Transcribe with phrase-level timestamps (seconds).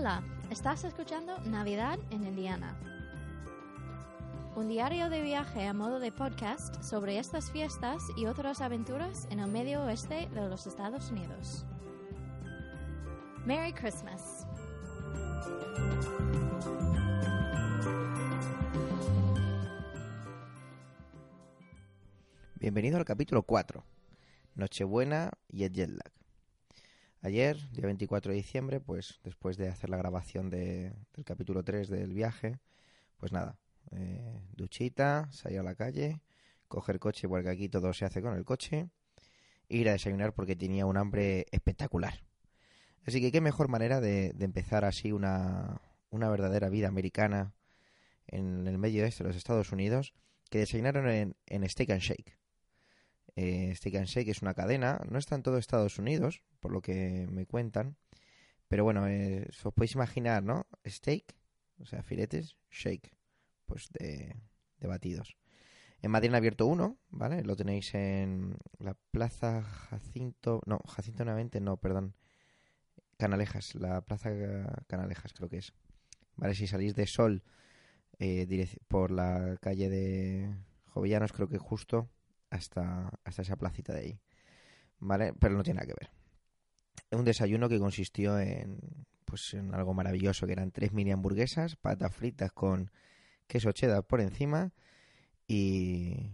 [0.00, 2.74] Hola, estás escuchando Navidad en Indiana.
[4.56, 9.40] Un diario de viaje a modo de podcast sobre estas fiestas y otras aventuras en
[9.40, 11.66] el medio oeste de los Estados Unidos.
[13.44, 14.46] Merry Christmas.
[22.54, 23.84] Bienvenido al capítulo 4,
[24.54, 26.19] Nochebuena y el jet.
[27.22, 31.88] Ayer, día 24 de diciembre, pues después de hacer la grabación de- del capítulo 3
[31.88, 32.58] del viaje,
[33.18, 33.58] pues nada,
[33.92, 36.22] eh, duchita, salir a la calle,
[36.68, 38.88] coger coche, porque aquí todo se hace con el coche,
[39.68, 42.24] e ir a desayunar porque tenía un hambre espectacular.
[43.06, 45.80] Así que qué mejor manera de, empezar así una,
[46.10, 47.52] una verdadera vida americana
[48.26, 50.14] en el medio este de los Estados Unidos
[50.50, 52.39] que desayunar en, en Steak and Shake.
[53.42, 56.82] Eh, Steak and Shake es una cadena, no está en todo Estados Unidos, por lo
[56.82, 57.96] que me cuentan,
[58.68, 60.66] pero bueno, eh, os podéis imaginar, ¿no?
[60.86, 61.34] Steak,
[61.78, 63.16] o sea, filetes, shake,
[63.64, 64.36] pues de,
[64.78, 65.38] de batidos.
[66.02, 67.42] En Madrid han abierto uno, ¿vale?
[67.42, 72.14] Lo tenéis en la Plaza Jacinto, no, Jacinto Navente, no, perdón,
[73.16, 74.30] Canalejas, la Plaza
[74.86, 75.72] Canalejas creo que es.
[76.36, 77.42] Vale, si salís de Sol
[78.18, 80.54] eh, por la calle de
[80.88, 82.10] Jovellanos, creo que justo
[82.50, 84.20] hasta, hasta esa placita de ahí.
[84.98, 85.32] ¿Vale?
[85.32, 86.10] Pero no tiene nada que ver.
[87.18, 88.78] Un desayuno que consistió en,
[89.24, 92.90] pues, en algo maravilloso, que eran tres mini hamburguesas, patas fritas con
[93.46, 94.72] queso cheddar por encima
[95.48, 96.30] y,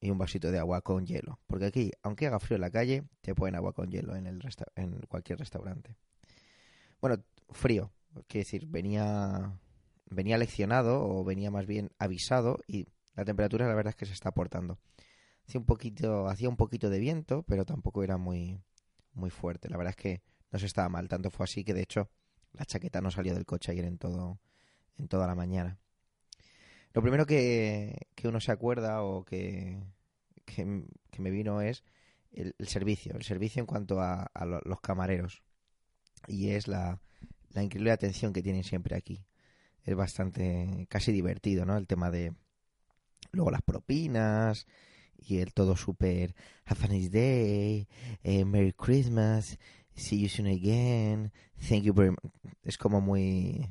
[0.00, 1.38] y un vasito de agua con hielo.
[1.46, 4.40] Porque aquí, aunque haga frío en la calle, te ponen agua con hielo en, el
[4.40, 5.96] resta- en cualquier restaurante.
[7.00, 7.92] Bueno, frío.
[8.26, 9.56] Quiere decir, venía,
[10.10, 14.12] venía leccionado o venía más bien avisado y la temperatura la verdad es que se
[14.12, 14.78] está aportando
[15.50, 18.60] hacía un poquito hacía un poquito de viento pero tampoco era muy
[19.14, 19.68] muy fuerte.
[19.68, 22.08] La verdad es que no se estaba mal tanto fue así que de hecho
[22.52, 24.38] la chaqueta no salió del coche ayer en todo
[24.98, 25.78] en toda la mañana.
[26.92, 29.80] Lo primero que, que uno se acuerda o que,
[30.44, 30.64] que,
[31.18, 31.84] me vino es
[32.32, 35.42] el, servicio el servicio en cuanto a, a lo- los camareros.
[36.28, 37.00] Y es la,
[37.52, 39.24] la increíble atención que tienen siempre aquí.
[39.84, 42.34] Es bastante casi divertido no el tema de
[43.32, 44.66] luego las propinas
[45.26, 47.88] y el todo súper Have a nice day,
[48.22, 49.58] eh, Merry Christmas,
[49.94, 51.32] see you soon again,
[51.68, 52.32] thank you very much.
[52.62, 53.68] Es como muy...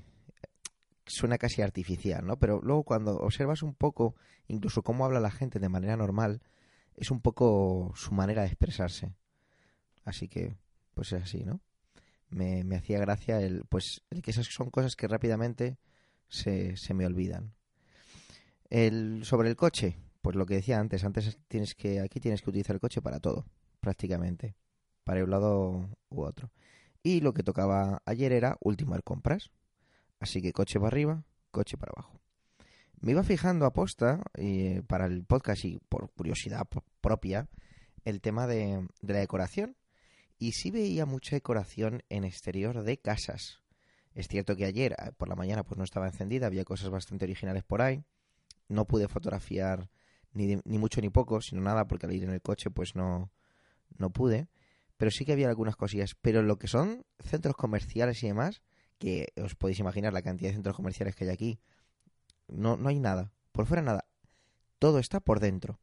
[1.05, 2.37] suena casi artificial, ¿no?
[2.37, 4.15] Pero luego cuando observas un poco,
[4.47, 6.41] incluso cómo habla la gente de manera normal,
[6.95, 9.15] es un poco su manera de expresarse.
[10.03, 10.55] Así que,
[10.93, 11.61] pues es así, ¿no?
[12.29, 15.77] Me, me hacía gracia el, pues, el que esas son cosas que rápidamente
[16.27, 17.53] se, se me olvidan.
[18.69, 22.49] El, sobre el coche, pues lo que decía antes, antes tienes que aquí tienes que
[22.49, 23.45] utilizar el coche para todo,
[23.79, 24.55] prácticamente,
[25.03, 26.51] para un lado u otro.
[27.01, 29.51] Y lo que tocaba ayer era ultimar compras.
[30.19, 32.19] Así que coche para arriba, coche para abajo.
[32.99, 36.67] Me iba fijando a posta eh, para el podcast y por curiosidad
[36.99, 37.47] propia
[38.03, 39.77] el tema de, de la decoración.
[40.37, 43.59] Y sí veía mucha decoración en exterior de casas.
[44.15, 47.23] Es cierto que ayer eh, por la mañana pues no estaba encendida, había cosas bastante
[47.23, 48.03] originales por ahí.
[48.67, 49.89] No pude fotografiar
[50.33, 52.95] ni, de- ni mucho ni poco, sino nada, porque al ir en el coche pues
[52.95, 53.31] no,
[53.97, 54.47] no pude.
[54.97, 56.15] Pero sí que había algunas cosillas.
[56.21, 58.61] Pero lo que son centros comerciales y demás,
[58.97, 61.59] que os podéis imaginar la cantidad de centros comerciales que hay aquí,
[62.47, 63.31] no, no hay nada.
[63.53, 64.05] Por fuera nada.
[64.77, 65.79] Todo está por dentro.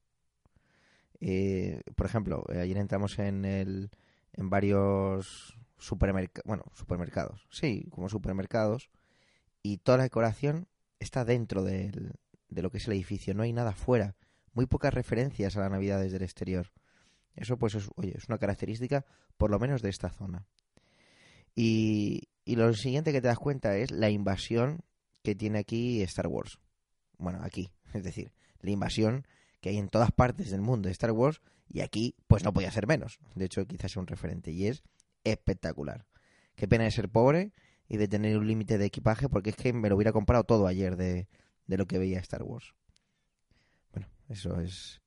[1.20, 3.90] Eh, por ejemplo, eh, ayer entramos en, el,
[4.34, 8.90] en varios supermercados, bueno, supermercados, sí, como supermercados,
[9.62, 10.68] y toda la decoración
[10.98, 12.12] está dentro del,
[12.50, 14.14] de lo que es el edificio, no hay nada fuera
[14.56, 16.72] muy pocas referencias a la Navidad desde el exterior.
[17.34, 19.04] Eso, pues, es, oye, es una característica,
[19.36, 20.46] por lo menos, de esta zona.
[21.54, 24.80] Y, y lo siguiente que te das cuenta es la invasión
[25.22, 26.58] que tiene aquí Star Wars.
[27.18, 29.26] Bueno, aquí, es decir, la invasión
[29.60, 32.70] que hay en todas partes del mundo de Star Wars y aquí, pues no podía
[32.70, 33.18] ser menos.
[33.34, 34.82] De hecho, quizás sea un referente y es
[35.24, 36.06] espectacular.
[36.54, 37.52] Qué pena de ser pobre
[37.88, 40.66] y de tener un límite de equipaje porque es que me lo hubiera comprado todo
[40.66, 41.28] ayer de,
[41.66, 42.74] de lo que veía Star Wars.
[44.28, 45.02] Eso es,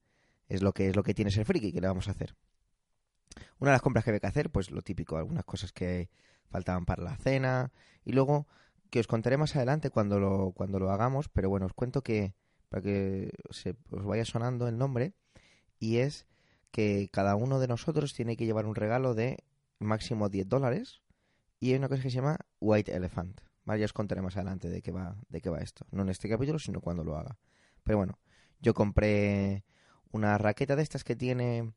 [0.48, 2.36] es lo que es lo que tiene ser friki, que le vamos a hacer.
[3.60, 6.10] Una de las compras que había que hacer, pues lo típico, algunas cosas que
[6.50, 7.72] faltaban para la cena
[8.04, 8.48] y luego
[8.90, 12.34] que os contaré más adelante cuando lo cuando lo hagamos, pero bueno, os cuento que
[12.70, 15.14] para que se os vaya sonando el nombre
[15.80, 16.26] y es
[16.72, 19.38] que cada uno de nosotros tiene que llevar un regalo de
[19.80, 21.02] máximo 10 dólares
[21.60, 23.42] y hay una cosa que se llama White Elephant.
[23.66, 26.10] Vale, ya os contaré más adelante de qué va de qué va esto, no en
[26.10, 27.38] este capítulo, sino cuando lo haga.
[27.84, 28.20] Pero bueno,
[28.60, 29.64] yo compré
[30.12, 31.74] una raqueta de estas que tiene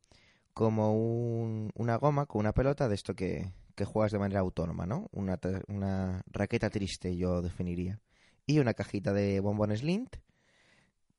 [0.55, 3.52] como un- una goma con una pelota de esto que,
[3.84, 5.08] juegas de manera autónoma, ¿no?
[5.12, 8.00] Una, una raqueta triste, yo definiría.
[8.46, 10.17] Y una cajita de bombones Lint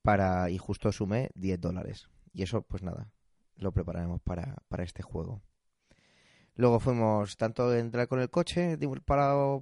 [0.01, 2.07] para, y justo sumé 10 dólares.
[2.33, 3.12] Y eso, pues nada,
[3.57, 5.42] lo prepararemos para, para este juego.
[6.56, 9.01] Luego fuimos tanto entrar con el coche de un,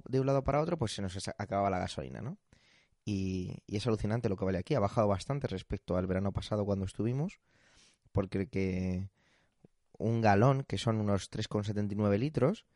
[0.08, 2.36] de un lado para otro, pues se nos acababa la gasolina, ¿no?
[3.04, 4.74] Y, y, es alucinante lo que vale aquí.
[4.74, 7.40] Ha bajado bastante respecto al verano pasado cuando estuvimos,
[8.12, 9.08] porque que
[9.98, 12.66] un galón, que son unos 3,79 litros,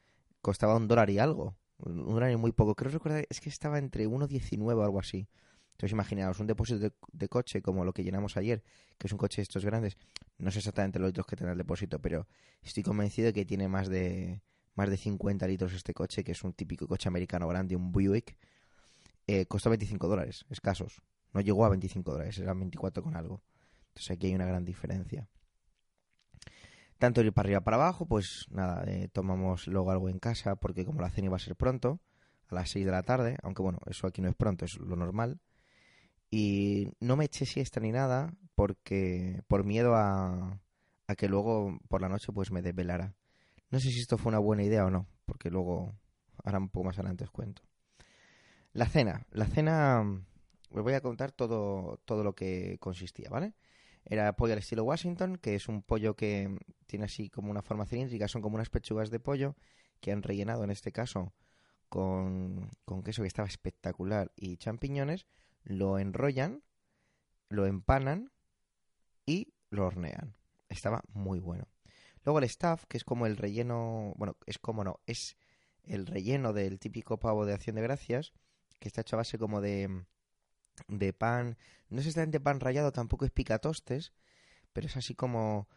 [0.41, 1.57] costaba un dólar y algo.
[1.79, 2.75] Un dólar y muy poco.
[2.75, 5.29] Creo recordar, es que estaba entre 1,19 o algo así.
[5.77, 8.63] Entonces imaginaos, un depósito de, coche como lo que llenamos ayer,
[8.97, 9.99] que es un coche de estos grandes,
[10.39, 12.27] no sé exactamente los litros que tiene el depósito, pero
[12.63, 14.41] estoy convencido de que tiene más de
[14.75, 18.39] más de 50 litros este coche, que es un típico coche americano grande, un Buick,
[19.27, 21.03] eh, costó 25 dólares, escasos.
[21.33, 23.43] No llegó a 25 dólares, eran 24 con algo.
[23.89, 25.29] Entonces aquí hay una gran diferencia.
[26.99, 30.85] Tanto ir para arriba para abajo, pues nada, eh, tomamos luego algo en casa, porque
[30.85, 32.01] como la cena iba a ser pronto,
[32.49, 34.97] a las 6 de la tarde, aunque bueno, eso aquí no es pronto, es lo
[34.97, 35.41] normal.
[36.31, 40.61] Y no me eché siesta ni nada porque por miedo a,
[41.07, 43.15] a que luego por la noche pues me desvelara.
[43.71, 45.95] No sé si esto fue una buena idea o no, porque luego,
[46.45, 47.63] ahora un poco más adelante os cuento.
[48.77, 49.27] La cena.
[49.31, 50.03] La cena,
[50.71, 53.55] os voy a contar todo, todo lo que consistía, ¿vale?
[54.05, 56.55] Era pollo al estilo Washington, que es un pollo que
[56.87, 59.57] tiene así como una forma cilíndrica, son como unas pechugas de pollo
[60.01, 61.33] que han rellenado en este caso
[61.89, 65.27] con, con queso que estaba espectacular y champiñones
[65.65, 66.63] lo enrollan,
[67.49, 68.31] lo empanan
[69.25, 70.37] y lo hornean.
[70.69, 71.67] Estaba muy bueno.
[72.25, 75.39] Luego el staff, que es como el relleno, bueno, es como no, es
[75.83, 78.35] el relleno del típico pavo de acción de gracias,
[78.79, 80.05] que está hecho a base como de,
[80.89, 81.57] de pan,
[81.89, 84.13] no es exactamente pan rallado, tampoco es picatostes,
[84.73, 85.69] pero es así como,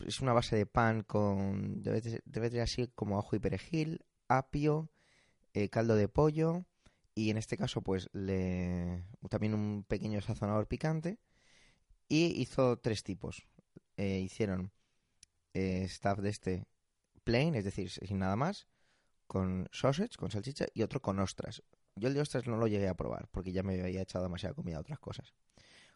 [0.00, 4.90] es una base de pan con, debe, debe tener así como ajo y perejil, apio,
[5.54, 6.64] eh, caldo de pollo,
[7.14, 11.18] y en este caso pues le también un pequeño sazonador picante
[12.08, 13.46] y hizo tres tipos.
[13.96, 14.72] Eh, hicieron
[15.52, 16.64] eh, staff de este
[17.24, 18.66] plain es decir sin nada más
[19.26, 21.62] con sausage con salchicha y otro con ostras
[21.96, 24.54] yo el de ostras no lo llegué a probar porque ya me había echado demasiada
[24.54, 25.34] comida a otras cosas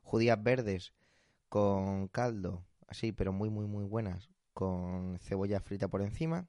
[0.03, 0.93] judías verdes
[1.49, 6.49] con caldo así pero muy muy muy buenas con cebolla frita por encima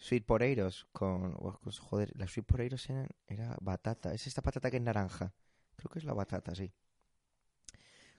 [0.00, 1.36] Sweet potatoes con...
[1.62, 2.88] Pues, joder, las sweet potatoes
[3.26, 4.14] era batata.
[4.14, 5.34] Es esta patata que es naranja.
[5.76, 6.72] Creo que es la batata, sí.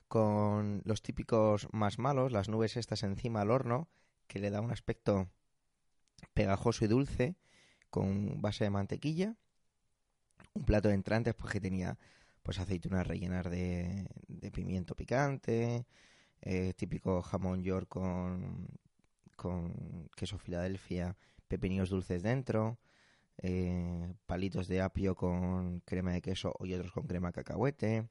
[0.06, 3.88] Con los típicos más malos, las nubes estas encima al horno,
[4.28, 5.28] que le da un aspecto
[6.34, 7.36] pegajoso y dulce,
[7.90, 9.36] con base de mantequilla.
[10.54, 11.98] Un plato de entrantes, pues que tenía
[12.42, 14.06] pues aceitunas rellenas de,
[14.52, 15.86] pimiento picante,
[16.40, 18.68] eh, típico jamón york con,
[19.36, 21.16] con queso Filadelfia
[21.52, 22.78] pepinillos dulces dentro,
[23.36, 28.08] eh, palitos de apio con crema de queso y otros con crema de cacahuete,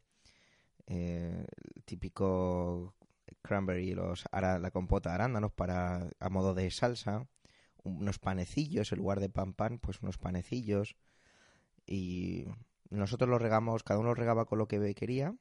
[0.86, 1.46] eh,
[1.86, 2.94] típico
[3.42, 7.28] cranberry, los, la compota de arándanos para, a modo de salsa,
[7.84, 10.96] unos panecillos, en lugar de pan pan, pues unos panecillos,
[11.92, 12.46] y
[12.90, 15.36] nosotros los regamos, cada uno regaba con lo que quería,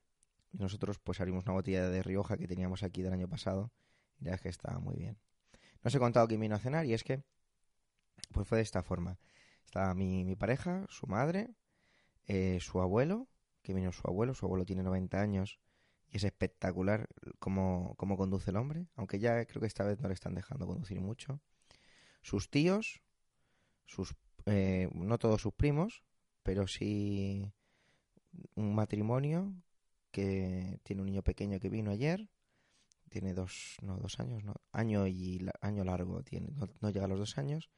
[0.53, 3.71] y nosotros pues abrimos una botella de Rioja que teníamos aquí del año pasado,
[4.19, 5.19] y ya es que estaba muy bien.
[5.83, 7.23] No os he contado quién vino a cenar, y es que
[8.33, 9.19] pues fue de esta forma.
[9.65, 11.55] Estaba mi, mi pareja, su madre,
[12.27, 13.29] eh, su abuelo,
[13.63, 15.61] que vino su abuelo, su abuelo tiene 90 años
[16.09, 17.09] y es espectacular
[17.39, 20.67] cómo, cómo conduce el hombre, aunque ya creo que esta vez no le están dejando
[20.67, 21.41] conducir mucho.
[22.23, 23.03] Sus tíos,
[23.87, 26.03] sus eh, no todos sus primos,
[26.51, 27.49] pero sí
[28.57, 29.55] un matrimonio
[30.11, 32.29] que tiene un niño pequeño que vino ayer,
[33.09, 36.49] tiene dos, no, dos años, no, año y año largo, tiene,
[36.81, 37.71] no llega a los dos años,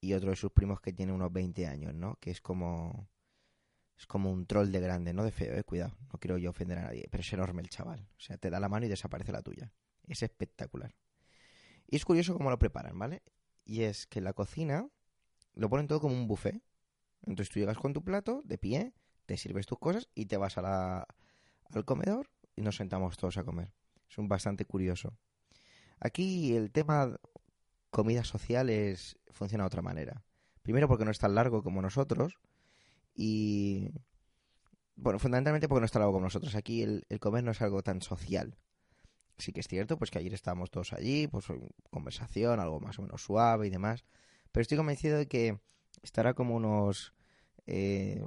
[0.00, 2.16] y otro de sus primos que tiene unos 20 años, ¿no?
[2.18, 3.10] Que es como
[3.98, 6.78] es como un troll de grande, no de feo, eh, cuidado, no quiero yo ofender
[6.78, 9.32] a nadie, pero es enorme el chaval, o sea, te da la mano y desaparece
[9.32, 9.70] la tuya.
[10.06, 10.94] Es espectacular.
[11.86, 13.22] Y es curioso cómo lo preparan, ¿vale?
[13.66, 14.88] Y es que la cocina
[15.52, 16.62] lo ponen todo como un buffet.
[17.26, 18.94] Entonces tú llegas con tu plato, de pie,
[19.26, 21.04] te sirves tus cosas y te vas al
[21.84, 23.72] comedor y nos sentamos todos a comer.
[24.08, 25.16] Es un bastante curioso.
[26.00, 27.18] Aquí el tema
[27.90, 30.24] comidas sociales funciona de otra manera.
[30.62, 32.38] Primero porque no es tan largo como nosotros
[33.14, 33.90] y...
[34.96, 36.56] Bueno, fundamentalmente porque no es tan largo como nosotros.
[36.56, 38.56] Aquí el, comer no es algo tan social.
[39.38, 41.46] Sí que es cierto, pues que ayer estábamos todos allí, pues
[41.90, 44.04] conversación, algo más o menos suave y demás.
[44.50, 45.60] Pero estoy convencido de que
[46.02, 47.14] estará como unos
[47.66, 48.24] eh,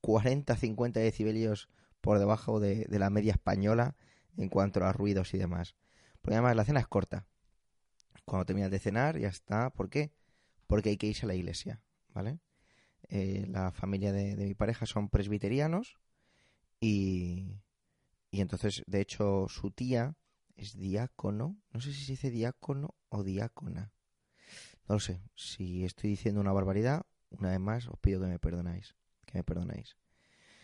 [0.00, 1.68] 40, 50 decibelios
[2.00, 3.96] por debajo de, de, la media española
[4.36, 5.76] en cuanto a ruidos y demás.
[6.20, 7.26] Porque además la cena es corta.
[8.24, 9.70] Cuando terminas de cenar, ya está.
[9.70, 10.12] ¿Por qué?
[10.68, 11.82] porque hay que irse a la iglesia,
[12.14, 12.38] ¿vale?
[13.08, 15.98] Eh, la familia de, mi pareja son presbiterianos
[16.78, 17.58] y,
[18.30, 20.14] y entonces, de hecho, su tía
[20.54, 23.92] es diácono, no sé si se dice diácono o diácona.
[24.88, 28.38] No lo sé, si estoy diciendo una barbaridad, una vez más os pido que me
[28.38, 29.98] perdonáis, que me perdonéis.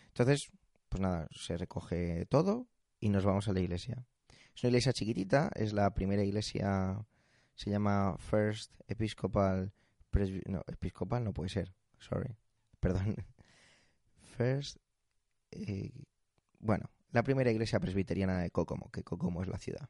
[0.07, 0.51] Entonces,
[0.89, 2.67] pues nada, se recoge todo
[2.99, 4.07] y nos vamos a la iglesia.
[4.55, 7.05] Es una iglesia chiquitita, es la primera iglesia,
[7.53, 9.73] se llama First Episcopal,
[10.47, 12.35] no, Episcopal no puede ser, sorry,
[12.79, 13.15] perdón.
[14.37, 14.77] First,
[15.51, 15.91] eh,
[16.57, 19.89] bueno, la primera iglesia presbiteriana de Kokomo, que Kokomo es la ciudad.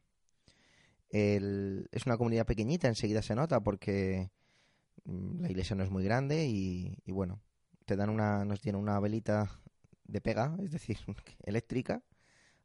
[1.10, 4.30] Es una comunidad pequeñita, enseguida se nota porque
[5.04, 7.40] mm, la iglesia no es muy grande y, y bueno,
[7.84, 9.60] te dan una, nos tienen una velita
[10.04, 10.98] de pega, es decir,
[11.44, 12.02] eléctrica,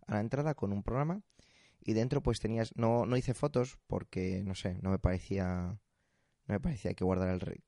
[0.07, 1.21] a la entrada con un programa
[1.83, 5.79] y dentro pues tenías no no hice fotos porque no sé no me parecía
[6.47, 7.61] no me parecía que guardar el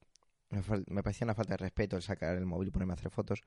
[0.50, 3.42] me, parecía una falta de respeto el sacar el móvil y ponerme a hacer fotos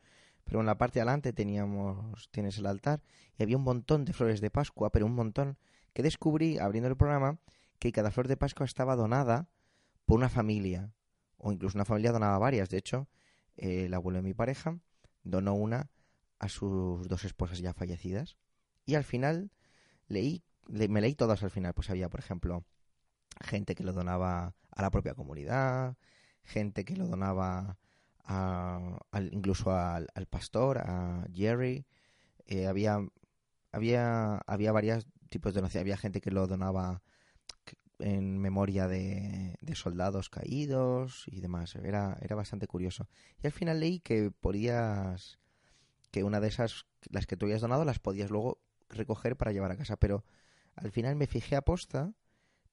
[0.45, 3.01] pero en la parte de adelante teníamos tienes el altar
[3.39, 5.57] y había un montón de flores de Pascua pero un montón
[5.97, 7.39] que descubrí abriendo el programa
[7.79, 9.49] que cada flor de Pascua estaba donada
[10.05, 10.93] por una familia
[11.39, 12.69] o incluso una familia donaba varias.
[12.69, 13.09] De hecho
[13.57, 14.79] el abuelo de mi pareja
[15.23, 15.89] donó una
[16.39, 18.37] a sus dos esposas ya fallecidas.
[18.85, 19.51] Y al final
[20.07, 22.67] leí, me leí todas al final, pues había, por ejemplo,
[23.41, 25.97] gente que lo donaba a la propia comunidad,
[26.43, 27.79] gente que lo donaba
[28.23, 28.99] a,
[29.33, 31.87] incluso al, pastor, a Jerry,
[32.45, 32.99] eh, había,
[33.73, 37.03] había, había varios tipos de donaciones, había gente que lo donaba
[37.99, 43.09] en memoria de, de, soldados caídos y demás, era, era bastante curioso.
[43.43, 45.39] Y al final leí que podías,
[46.11, 49.71] que una de esas, las que tú habías donado, las podías luego recoger para llevar
[49.73, 50.25] a casa, pero
[50.75, 52.13] al final me fijé a posta,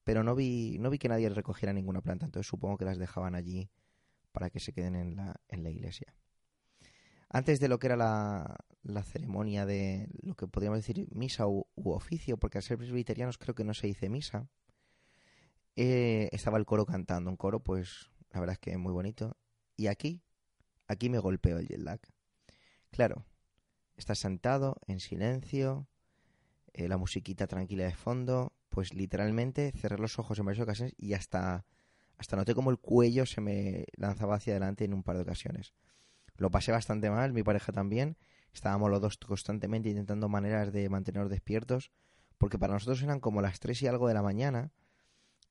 [0.04, 3.34] pero no vi, no vi que nadie recogiera ninguna planta, entonces supongo que las dejaban
[3.34, 3.70] allí
[4.32, 6.14] para que se queden en la, en la iglesia.
[7.30, 11.66] Antes de lo que era la, la ceremonia de lo que podríamos decir misa u,
[11.74, 14.48] oficio, porque al ser presbiterianos creo que no se dice misa,
[15.76, 19.36] eh, estaba el coro cantando, un coro pues la verdad es que muy bonito.
[19.76, 20.22] Y aquí,
[20.86, 22.00] aquí me golpeó el jet lag.
[22.90, 23.24] Claro,
[23.96, 25.88] estás sentado en silencio,
[26.72, 31.14] eh, la musiquita tranquila de fondo, pues literalmente cerré los ojos en varias ocasiones y
[31.14, 31.64] hasta,
[32.18, 35.74] hasta noté como el cuello se me lanzaba hacia adelante en un par de ocasiones.
[36.36, 38.16] Lo pasé bastante mal, mi pareja también.
[38.54, 41.90] Estábamos los dos constantemente intentando maneras de mantenernos despiertos,
[42.38, 44.70] porque para nosotros eran como las tres y algo de la mañana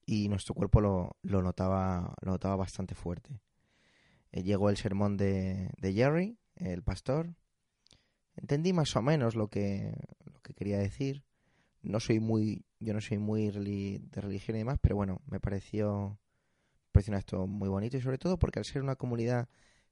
[0.06, 3.42] y nuestro cuerpo lo, lo notaba, lo notaba bastante fuerte.
[4.32, 7.36] Eh, llegó el sermón de, de Jerry, el pastor,
[8.36, 9.94] entendí más o menos lo que,
[10.26, 11.24] lo que quería decir.
[11.82, 16.18] No soy muy, yo no soy muy de religión y demás, pero bueno, me pareció,
[16.94, 19.50] me esto muy bonito y sobre todo porque al ser una comunidad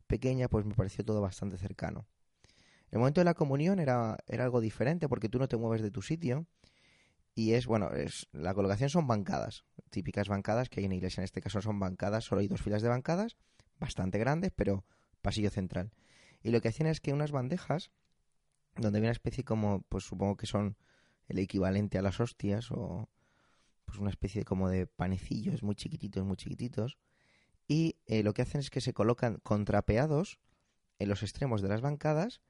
[0.08, 2.06] pequeña, pues me pareció todo bastante cercano.
[2.92, 6.02] El momento de la comunión era, algo diferente porque tú no te mueves de tu
[6.02, 6.46] sitio
[7.34, 11.22] y es, bueno, es, la colocación son bancadas, típicas bancadas que hay en la iglesia.
[11.22, 13.38] En este caso son bancadas, solo hay dos filas de bancadas,
[13.80, 14.84] bastante grandes, pero
[15.22, 15.92] pasillo central.
[16.44, 17.92] Y lo que hacían es que unas bandejas
[18.76, 20.78] donde había una especie como, pues supongo que son
[21.28, 23.10] el equivalente a las hostias o
[23.86, 26.98] pues una especie como de panecillos muy chiquititos, muy chiquititos.
[27.68, 30.40] Y eh, lo que hacen es que se colocan contrapeados
[31.00, 32.42] en los extremos de las bancadas,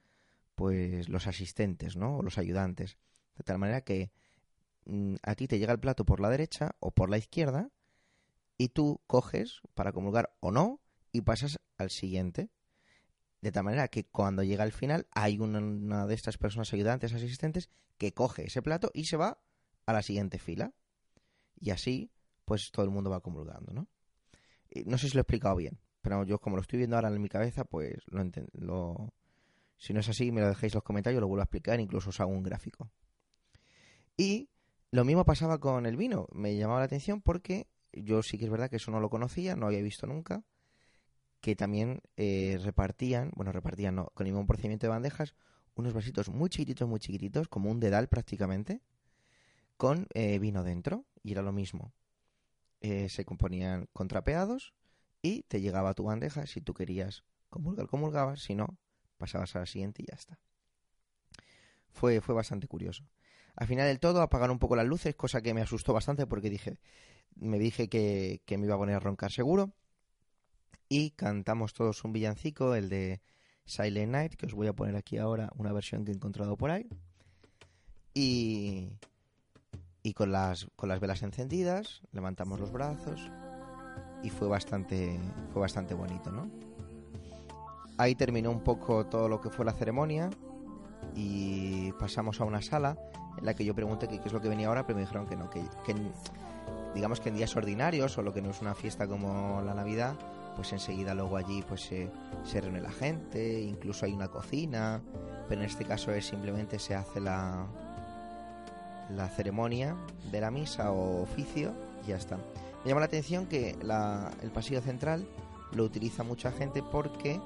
[0.61, 2.17] pues los asistentes, ¿no?
[2.17, 2.99] O los ayudantes.
[3.35, 4.11] De tal manera que
[4.85, 7.71] mm, a ti te llega el plato por la derecha o por la izquierda
[8.59, 10.79] y tú coges para comulgar o no
[11.11, 12.51] y pasas al siguiente.
[13.41, 17.71] De tal manera que cuando llega al final hay una, de estas personas ayudantes, asistentes,
[17.97, 19.41] que coge ese plato y se va
[19.87, 20.75] a la siguiente fila.
[21.59, 22.11] Y así,
[22.45, 23.87] pues todo el mundo va comulgando, ¿no?
[24.85, 27.19] no sé si lo he explicado bien, pero yo como lo estoy viendo ahora en
[27.19, 29.11] mi cabeza, pues lo, lo
[29.81, 32.11] Si no es así, me lo dejéis en los comentarios, lo vuelvo a explicar, incluso
[32.11, 32.91] os hago un gráfico.
[34.15, 34.47] Y
[34.91, 36.27] lo mismo pasaba con el vino.
[36.33, 39.55] Me llamaba la atención porque yo sí que es verdad que eso no lo conocía,
[39.55, 40.43] no había visto nunca
[41.39, 45.33] que también eh, repartían, bueno, repartían con el mismo procedimiento de bandejas,
[45.73, 48.83] unos vasitos muy chiquititos, muy chiquititos, como un dedal prácticamente,
[49.77, 51.91] con eh, vino dentro, y era lo mismo.
[52.81, 54.75] Eh, se componían contrapeados
[55.23, 58.77] y te llegaba a tu bandeja, si tú querías comulgar, comulgabas, si no,
[59.21, 60.39] pasabas a la siguiente y ya está.
[61.91, 63.05] Fue, fue bastante curioso.
[63.55, 66.49] Al final del todo apagaron un poco las luces, cosa que me asustó bastante porque
[66.49, 66.79] dije,
[67.35, 69.73] me dije que, que me iba a poner a roncar seguro
[70.89, 73.21] y cantamos todos un villancico, el de
[73.65, 76.71] Silent Night, que os voy a poner aquí ahora una versión que he encontrado por
[76.71, 76.89] ahí.
[78.13, 78.89] Y,
[80.03, 83.31] y con, las, con las velas encendidas, levantamos los brazos
[84.23, 85.19] y fue bastante,
[85.53, 86.70] fue bastante bonito, ¿no?
[88.01, 90.31] Ahí terminó un poco todo lo que fue la ceremonia
[91.13, 92.97] y pasamos a una sala
[93.37, 95.35] en la que yo pregunté qué es lo que venía ahora, pero me dijeron que
[95.35, 95.61] no, que,
[96.95, 100.15] digamos que en días ordinarios o lo que no es una fiesta como la Navidad,
[100.55, 102.09] pues enseguida luego allí pues se,
[102.43, 104.99] se reúne la gente, incluso hay una cocina,
[105.47, 107.67] pero en este caso es simplemente se hace la,
[109.15, 109.95] la ceremonia
[110.31, 111.71] de la misa o oficio
[112.03, 112.37] y ya está.
[112.83, 115.27] Me llama la atención que la, el pasillo central
[115.75, 117.39] lo utiliza mucha gente porque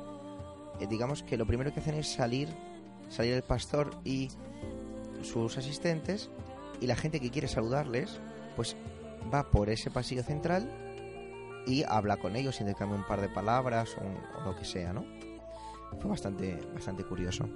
[0.79, 2.49] eh, digamos que lo primero que hacen es salir,
[3.09, 4.29] salir el pastor y
[5.21, 6.29] sus asistentes
[6.81, 8.19] y la gente que quiere saludarles
[8.55, 8.75] pues
[9.33, 10.69] va por ese pasillo central
[11.65, 15.03] y habla con ellos, intercambia un par de palabras o, lo que sea, ¿no?
[15.99, 17.49] Fue bastante, bastante curioso.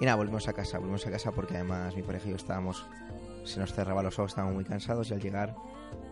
[0.00, 2.86] Y nada, volvimos a casa, volvimos a casa porque además mi pareja y yo estábamos,
[3.44, 5.56] se nos cerraba los ojos, estábamos muy cansados y al llegar,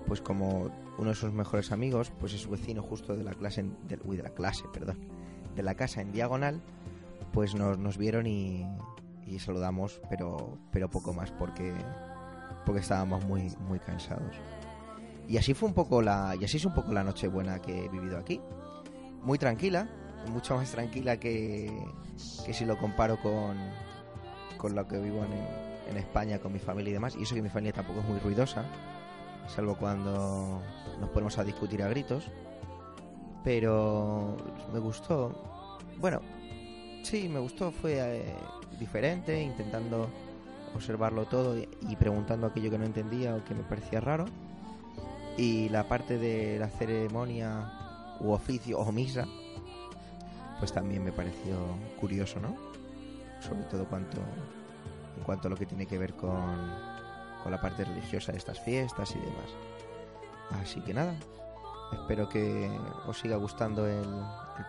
[0.06, 3.64] pues como uno de sus mejores amigos, pues es su vecino justo de la clase,
[3.86, 4.98] de, uy, de la clase, perdón,
[5.56, 6.60] de la casa en diagonal,
[7.32, 8.66] pues nos, nos vieron y,
[9.26, 11.74] y saludamos, pero, pero poco más porque,
[12.64, 14.36] porque estábamos muy, muy cansados.
[15.28, 17.86] Y así fue un poco la y así es un poco la noche buena que
[17.86, 18.40] he vivido aquí.
[19.22, 19.88] Muy tranquila,
[20.30, 21.72] mucho más tranquila que,
[22.44, 23.56] que si lo comparo con,
[24.56, 25.32] con lo que vivo en,
[25.90, 27.16] en, España con mi familia y demás.
[27.16, 28.64] Y eso que mi familia tampoco es muy ruidosa,
[29.48, 30.62] salvo cuando
[31.00, 32.30] nos ponemos a discutir a gritos.
[33.46, 34.36] Pero
[34.72, 35.78] me gustó.
[35.98, 36.20] Bueno,
[37.04, 37.70] sí, me gustó.
[37.70, 38.34] Fue eh,
[38.80, 40.08] diferente, intentando
[40.74, 44.24] observarlo todo y, preguntando aquello que no entendía o que me parecía raro
[45.38, 49.26] y la parte de la ceremonia u oficio o misa
[50.58, 51.56] pues también me pareció
[51.98, 52.56] curioso no
[53.40, 54.18] sobre todo cuanto
[55.16, 56.70] en cuanto a lo que tiene que ver con,
[57.42, 61.14] con la parte religiosa de estas fiestas y demás así que nada
[61.92, 62.70] espero que
[63.06, 64.06] os siga gustando el,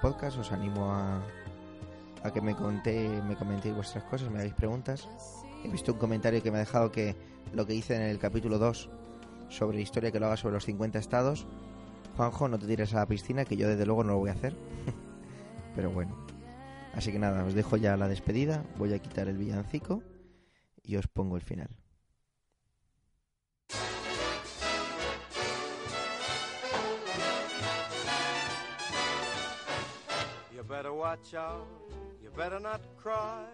[0.02, 1.22] podcast os animo a,
[2.24, 5.08] a que me conté me comentéis vuestras cosas me hagáis preguntas
[5.64, 7.16] he visto un comentario que me ha dejado que
[7.54, 8.90] lo que hice en el capítulo 2
[9.50, 11.48] sobre historia que lo haga sobre los 50 estados.
[12.16, 14.34] Juanjo, no te tires a la piscina, que yo desde luego no lo voy a
[14.34, 14.56] hacer.
[15.76, 16.16] Pero bueno.
[16.94, 18.66] Así que nada, os dejo ya la despedida.
[18.78, 20.02] Voy a quitar el villancico
[20.84, 21.70] y os pongo el final.
[30.78, 31.66] Better watch out,
[32.22, 33.48] you better not cry,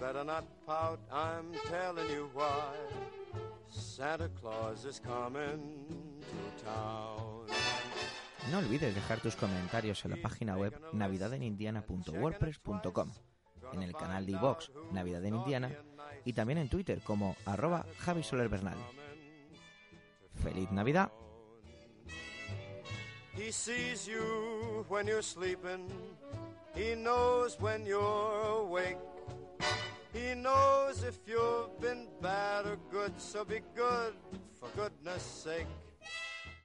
[0.00, 2.72] better not pout, I'm telling you why.
[3.68, 5.84] Santa Claus is coming
[6.20, 7.44] to town.
[8.50, 13.12] No olvides dejar tus comentarios en la página web navidadenindiana.wordpress.com,
[13.74, 15.70] en el canal de iVox Navidad en Indiana
[16.24, 18.78] y también en Twitter como arroba Javi Soler Bernal.
[20.42, 21.12] ¡Feliz Navidad!
[23.34, 25.90] He sees you when you're sleeping.
[26.74, 28.96] He knows when you're awake.
[30.12, 34.14] He knows if you've been bad or good, so be good
[34.58, 35.66] for goodness sake.